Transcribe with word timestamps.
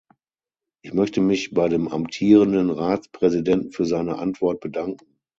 Ich 0.83 0.95
möchte 0.95 1.21
mich 1.21 1.53
bei 1.53 1.69
dem 1.69 1.87
amtierenden 1.87 2.71
Ratspräsidenten 2.71 3.71
für 3.71 3.85
seine 3.85 4.17
Antwort 4.17 4.59
bedanken. 4.59 5.19